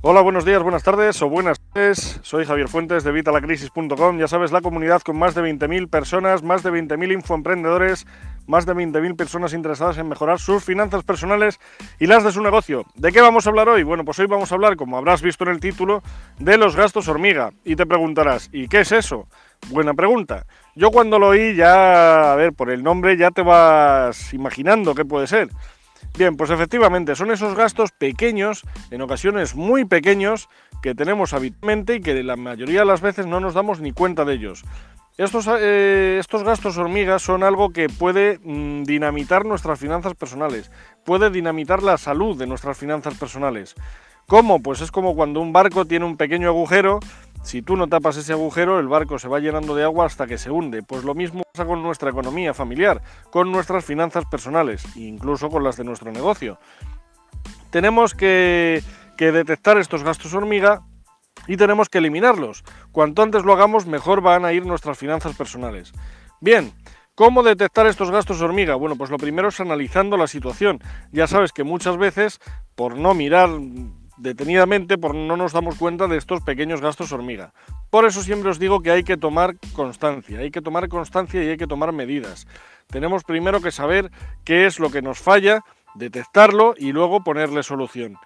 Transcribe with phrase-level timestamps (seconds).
[0.00, 2.20] Hola, buenos días, buenas tardes o buenas tardes.
[2.22, 4.16] Soy Javier Fuentes de Vitalacrisis.com.
[4.16, 8.06] Ya sabes, la comunidad con más de 20.000 personas, más de 20.000 infoemprendedores,
[8.46, 11.58] más de 20.000 personas interesadas en mejorar sus finanzas personales
[11.98, 12.84] y las de su negocio.
[12.94, 13.82] ¿De qué vamos a hablar hoy?
[13.82, 16.00] Bueno, pues hoy vamos a hablar, como habrás visto en el título,
[16.38, 17.50] de los gastos hormiga.
[17.64, 19.26] Y te preguntarás, ¿y qué es eso?
[19.68, 20.46] Buena pregunta.
[20.76, 25.04] Yo cuando lo oí ya, a ver, por el nombre ya te vas imaginando qué
[25.04, 25.48] puede ser.
[26.16, 30.48] Bien, pues efectivamente son esos gastos pequeños, en ocasiones muy pequeños,
[30.82, 34.24] que tenemos habitualmente y que la mayoría de las veces no nos damos ni cuenta
[34.24, 34.64] de ellos.
[35.16, 40.70] Estos, eh, estos gastos hormigas son algo que puede mm, dinamitar nuestras finanzas personales,
[41.04, 43.74] puede dinamitar la salud de nuestras finanzas personales.
[44.28, 44.62] ¿Cómo?
[44.62, 47.00] Pues es como cuando un barco tiene un pequeño agujero
[47.42, 50.38] si tú no tapas ese agujero, el barco se va llenando de agua hasta que
[50.38, 50.82] se hunde.
[50.82, 55.64] Pues lo mismo pasa con nuestra economía familiar, con nuestras finanzas personales e incluso con
[55.64, 56.58] las de nuestro negocio.
[57.70, 58.82] Tenemos que,
[59.16, 60.82] que detectar estos gastos hormiga
[61.46, 62.64] y tenemos que eliminarlos.
[62.92, 65.92] Cuanto antes lo hagamos, mejor van a ir nuestras finanzas personales.
[66.40, 66.72] Bien,
[67.18, 68.76] ¿Cómo detectar estos gastos hormiga?
[68.76, 70.78] Bueno, pues lo primero es analizando la situación.
[71.10, 72.38] Ya sabes que muchas veces,
[72.76, 73.50] por no mirar
[74.18, 77.52] detenidamente por no nos damos cuenta de estos pequeños gastos hormiga.
[77.90, 81.48] Por eso siempre os digo que hay que tomar constancia, hay que tomar constancia y
[81.48, 82.46] hay que tomar medidas.
[82.88, 84.10] Tenemos primero que saber
[84.44, 85.60] qué es lo que nos falla,
[85.94, 88.18] detectarlo y luego ponerle solución.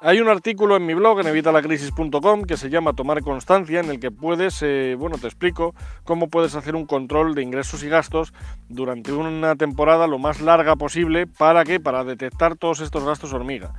[0.00, 4.00] Hay un artículo en mi blog en evitalacrisis.com que se llama Tomar constancia, en el
[4.00, 5.74] que puedes, eh, bueno, te explico
[6.04, 8.34] cómo puedes hacer un control de ingresos y gastos
[8.68, 11.26] durante una temporada lo más larga posible.
[11.26, 11.80] ¿Para qué?
[11.80, 13.72] Para detectar todos estos gastos hormiga.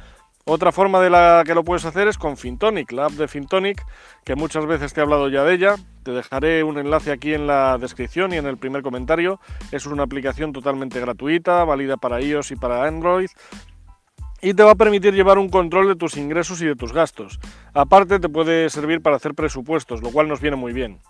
[0.47, 3.83] Otra forma de la que lo puedes hacer es con Fintonic, la app de Fintonic,
[4.23, 5.75] que muchas veces te he hablado ya de ella.
[6.03, 9.39] Te dejaré un enlace aquí en la descripción y en el primer comentario.
[9.71, 13.29] Es una aplicación totalmente gratuita, válida para iOS y para Android.
[14.39, 17.39] Y te va a permitir llevar un control de tus ingresos y de tus gastos.
[17.73, 21.01] Aparte te puede servir para hacer presupuestos, lo cual nos viene muy bien.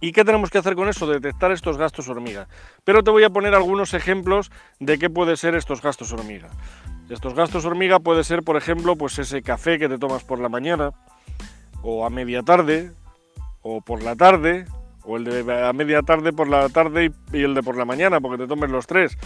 [0.00, 1.06] ¿Y qué tenemos que hacer con eso?
[1.06, 2.48] Detectar estos gastos hormiga.
[2.84, 6.48] Pero te voy a poner algunos ejemplos de qué puede ser estos gastos hormiga.
[7.08, 10.48] Estos gastos hormiga puede ser, por ejemplo, pues ese café que te tomas por la
[10.48, 10.90] mañana,
[11.82, 12.90] o a media tarde,
[13.62, 14.66] o por la tarde,
[15.04, 18.20] o el de a media tarde por la tarde y, el de por la mañana,
[18.20, 19.16] porque te tomes los tres.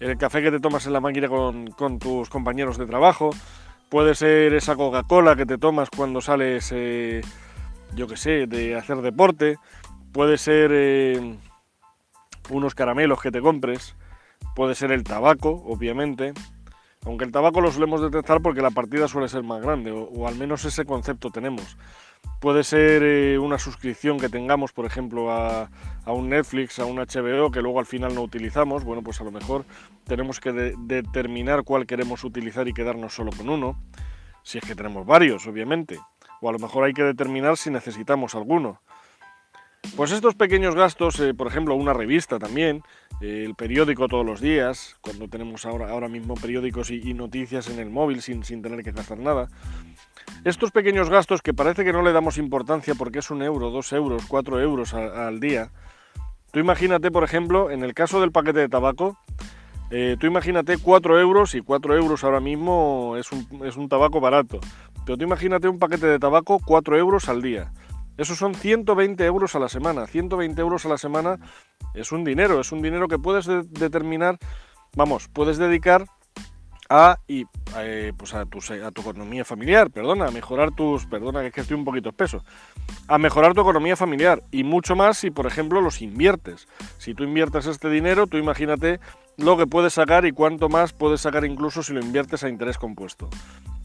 [0.00, 3.30] El café que te tomas en la máquina con, tus compañeros de trabajo.
[3.88, 7.22] Puede ser esa Coca-Cola que te tomas cuando sales, eh,
[7.94, 9.56] yo qué sé, de hacer deporte.
[10.14, 11.36] Puede ser eh,
[12.48, 13.96] unos caramelos que te compres.
[14.54, 16.32] Puede ser el tabaco, obviamente.
[17.04, 20.36] Aunque el tabaco lo solemos detectar porque la partida suele ser más grande, o, al
[20.36, 21.76] menos ese concepto tenemos.
[22.40, 25.68] Puede ser eh, una suscripción que tengamos, por ejemplo, a,
[26.06, 28.84] un Netflix, a un HBO, que luego al final no utilizamos.
[28.84, 29.64] Bueno, pues a lo mejor
[30.04, 33.82] tenemos que determinar cuál queremos utilizar y quedarnos solo con uno.
[34.44, 35.98] Si es que tenemos varios, obviamente.
[36.40, 38.80] O a lo mejor hay que determinar si necesitamos alguno.
[39.96, 42.82] Pues estos pequeños gastos, eh, por ejemplo, una revista también,
[43.20, 47.78] eh, el periódico todos los días, cuando tenemos ahora, ahora mismo periódicos y, noticias en
[47.78, 49.48] el móvil sin, sin, tener que gastar nada.
[50.44, 53.92] Estos pequeños gastos que parece que no le damos importancia porque es un euro, dos
[53.92, 55.70] euros, cuatro euros al día.
[56.50, 59.16] Tú imagínate, por ejemplo, en el caso del paquete de tabaco,
[59.90, 64.20] eh, tú imagínate cuatro euros y cuatro euros ahora mismo es un, es un tabaco
[64.20, 64.60] barato.
[65.06, 67.72] Pero tú imagínate un paquete de tabaco cuatro euros al día.
[68.16, 70.06] Esos son 120 euros a la semana.
[70.06, 71.38] 120 euros a la semana
[71.94, 74.38] es un dinero, es un dinero que puedes determinar,
[74.96, 76.06] vamos, puedes dedicar
[76.88, 77.44] a, y,
[77.78, 78.60] eh, pues a, tu,
[79.00, 82.44] economía familiar, perdona, a mejorar tus, perdona es que estoy un poquito espeso,
[83.08, 86.68] a mejorar tu economía familiar y mucho más si, por ejemplo, los inviertes.
[86.98, 89.00] Si tú inviertes este dinero, tú imagínate
[89.36, 92.78] lo que puedes sacar y cuánto más puedes sacar incluso si lo inviertes a interés
[92.78, 93.28] compuesto.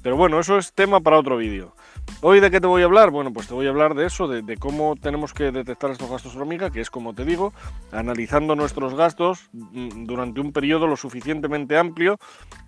[0.02, 1.76] Pero bueno, eso es tema para otro vídeo.
[2.22, 3.12] Hoy de qué te voy a hablar?
[3.12, 6.36] Bueno, pues te voy a hablar de eso, de, cómo tenemos que detectar estos gastos
[6.36, 7.54] hormiga, que es como te digo,
[7.92, 12.20] analizando nuestros gastos mm, durante un periodo lo suficientemente amplio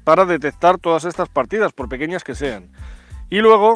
[0.05, 2.71] para detectar todas estas partidas, por pequeñas que sean.
[3.29, 3.73] Y luego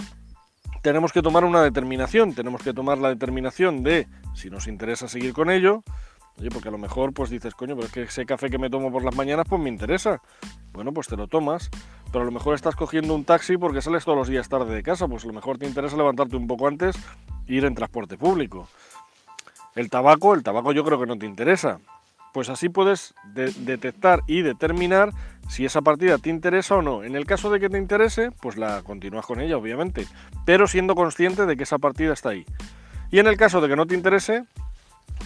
[0.81, 5.33] tenemos que tomar una determinación, tenemos que tomar la determinación de si nos interesa seguir
[5.33, 5.83] con ello,
[6.39, 8.69] Oye, porque a lo mejor pues dices, coño, pero es que ese café que me
[8.69, 10.21] tomo por las mañanas pues me interesa.
[10.73, 11.69] Bueno, pues te lo tomas,
[12.11, 14.83] pero a lo mejor estás cogiendo un taxi porque sales todos los días tarde de
[14.83, 16.95] casa, pues a lo mejor te interesa levantarte un poco antes
[17.47, 18.67] e ir en transporte público.
[19.75, 21.79] El tabaco, el tabaco yo creo que no te interesa.
[22.33, 25.11] Pues así puedes detectar y determinar
[25.47, 27.03] si esa partida te interesa o no.
[27.05, 30.05] En el caso de que te interese, pues la continúas con ella, obviamente,
[30.45, 32.45] pero siendo consciente de que esa partida está ahí.
[33.09, 34.43] Y en el caso de que no te interese,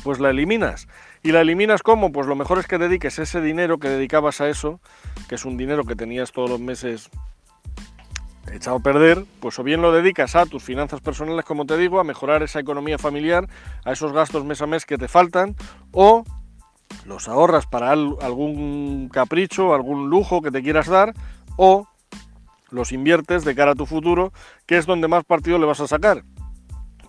[0.03, 0.87] pues la eliminas.
[1.23, 2.11] ¿Y la eliminas cómo?
[2.11, 4.79] Pues lo mejor es que dediques ese dinero que dedicabas a eso,
[5.27, 7.09] que es un dinero que tenías todos los meses
[8.53, 11.99] echado a perder, pues o bien lo dedicas a tus finanzas personales, como te digo,
[11.99, 13.47] a mejorar esa economía familiar,
[13.85, 15.55] a esos gastos mes a mes que te faltan,
[15.91, 16.23] o
[17.05, 21.13] los ahorras para algún capricho, algún lujo que te quieras dar,
[21.57, 21.87] o
[22.71, 24.31] los inviertes de cara a tu futuro,
[24.65, 26.23] que es donde más partido le vas a sacar.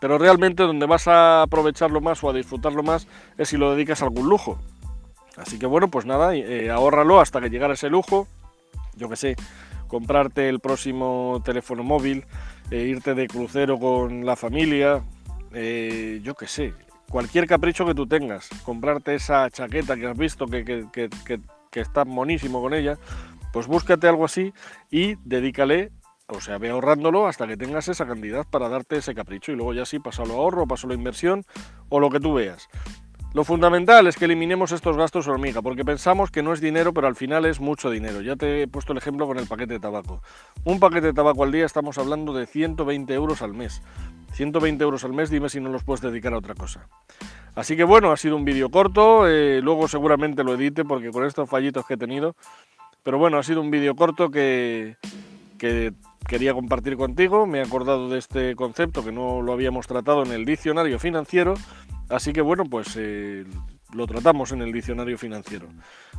[0.00, 3.06] Pero realmente donde vas a aprovecharlo más o a disfrutarlo más
[3.37, 4.58] es si lo dedicas a algún lujo.
[5.37, 8.26] Así que bueno, pues nada, eh, ahórralo hasta que llegara ese lujo.
[8.97, 9.37] Yo que sé,
[9.87, 12.25] comprarte el próximo teléfono móvil,
[12.70, 15.02] eh, irte de crucero con la familia,
[15.52, 16.75] eh, yo que sé,
[17.08, 22.61] cualquier capricho que tú tengas, comprarte esa chaqueta que has visto que, que está monísimo
[22.61, 22.99] con ella,
[23.53, 24.53] pues búscate algo así
[24.91, 25.91] y dedícale,
[26.32, 29.75] o sea, ve ahorrándolo hasta que tengas esa cantidad para darte ese capricho y luego
[29.75, 31.44] ya sí pásalo a ahorro, pásalo a inversión
[31.88, 32.69] o lo que tú veas.
[33.32, 37.06] Lo fundamental es que eliminemos estos gastos hormiga, porque pensamos que no es dinero, pero
[37.06, 38.23] al final es mucho dinero.
[38.23, 40.21] Ya te he puesto el ejemplo con el paquete de tabaco.
[40.65, 43.82] Un paquete de tabaco al día estamos hablando de 120 euros al mes.
[44.32, 46.88] 120 euros al mes, dime si no los puedes dedicar a otra cosa.
[47.55, 51.25] Así que bueno, ha sido un vídeo corto, eh, luego seguramente lo edite porque con
[51.25, 52.35] estos fallitos que he tenido
[53.03, 54.97] pero bueno, ha sido un vídeo corto que,
[56.26, 57.46] quería compartir contigo.
[57.46, 61.55] Me he acordado de este concepto que no lo habíamos tratado en el diccionario financiero.
[62.08, 63.44] Así que bueno, pues eh,
[63.93, 65.69] lo tratamos en el diccionario financiero.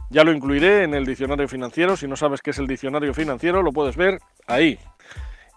[0.09, 1.95] Ya lo incluiré en el diccionario financiero.
[1.95, 4.77] Si no sabes qué es el diccionario financiero, lo puedes ver ahí.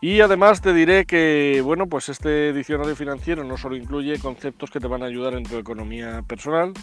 [0.01, 4.79] Y además te diré que, bueno, pues este diccionario financiero no solo incluye conceptos que
[4.79, 6.75] te van a ayudar en tu economía personal,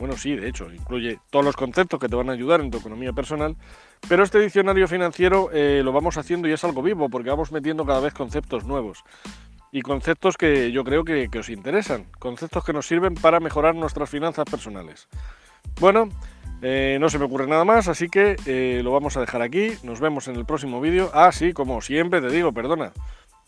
[0.00, 2.78] bueno, sí, de hecho, incluye todos los conceptos que te van a ayudar en tu
[2.78, 3.54] economía personal,
[4.08, 7.84] pero este diccionario financiero eh, lo vamos haciendo y es algo vivo, porque vamos metiendo
[7.84, 9.04] cada vez conceptos nuevos.
[9.70, 14.08] Y conceptos que yo creo que, os interesan, conceptos que nos sirven para mejorar nuestras
[14.08, 15.06] finanzas personales.
[15.78, 16.08] Bueno,
[16.62, 19.74] eh, no se me ocurre nada más, así que eh, lo vamos a dejar aquí.
[19.82, 21.10] Nos vemos en el próximo vídeo.
[21.12, 22.92] Ah, sí, como siempre te digo, perdona.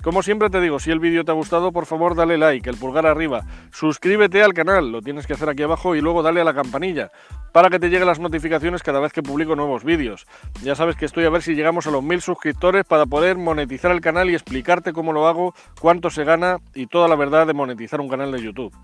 [0.02, 2.76] Como siempre te digo, si el vídeo te ha gustado, por favor dale like, el
[2.76, 6.44] pulgar arriba, suscríbete al canal, lo tienes que hacer aquí abajo y luego dale a
[6.44, 7.12] la campanilla
[7.52, 10.26] para que te lleguen las notificaciones cada vez que publico nuevos vídeos.
[10.64, 13.92] Ya sabes que estoy a ver si llegamos a los mil suscriptores para poder monetizar
[13.92, 17.54] el canal y explicarte cómo lo hago, cuánto se gana y toda la verdad de
[17.54, 18.74] monetizar un canal de YouTube.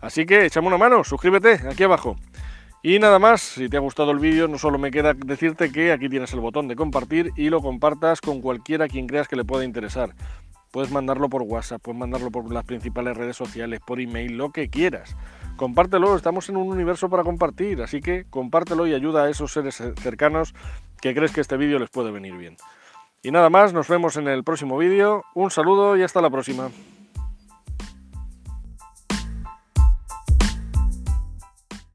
[0.00, 2.16] Así que échame una mano, suscríbete aquí abajo.
[2.86, 5.90] Y nada más, si te ha gustado el vídeo, no solo me queda decirte que
[5.90, 9.44] aquí tienes el botón de compartir y lo compartas con cualquiera quien creas que le
[9.44, 10.10] pueda interesar.
[10.74, 14.68] Puedes mandarlo por WhatsApp, puedes mandarlo por las principales redes sociales, por email, lo que
[14.68, 15.16] quieras.
[15.54, 19.80] Compártelo, estamos en un universo para compartir, así que compártelo y ayuda a esos seres
[20.00, 20.52] cercanos
[21.00, 22.56] que crees que este vídeo les puede venir bien.
[23.22, 26.70] Y nada más, nos vemos en el próximo vídeo, un saludo y hasta la próxima.